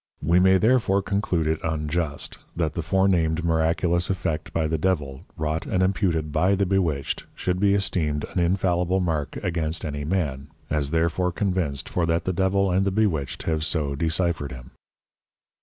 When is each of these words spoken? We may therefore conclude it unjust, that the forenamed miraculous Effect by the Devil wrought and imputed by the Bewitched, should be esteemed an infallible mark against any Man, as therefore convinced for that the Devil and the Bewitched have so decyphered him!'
We 0.23 0.39
may 0.39 0.57
therefore 0.57 1.03
conclude 1.03 1.45
it 1.45 1.59
unjust, 1.63 2.39
that 2.55 2.73
the 2.73 2.81
forenamed 2.81 3.43
miraculous 3.45 4.09
Effect 4.09 4.51
by 4.51 4.65
the 4.65 4.79
Devil 4.79 5.25
wrought 5.37 5.67
and 5.67 5.83
imputed 5.83 6.31
by 6.31 6.55
the 6.55 6.65
Bewitched, 6.65 7.27
should 7.35 7.59
be 7.59 7.75
esteemed 7.75 8.25
an 8.33 8.39
infallible 8.39 8.99
mark 8.99 9.37
against 9.43 9.85
any 9.85 10.03
Man, 10.03 10.47
as 10.71 10.89
therefore 10.89 11.31
convinced 11.31 11.87
for 11.87 12.07
that 12.07 12.23
the 12.25 12.33
Devil 12.33 12.71
and 12.71 12.83
the 12.83 12.89
Bewitched 12.89 13.43
have 13.43 13.63
so 13.63 13.93
decyphered 13.95 14.51
him!' 14.51 14.71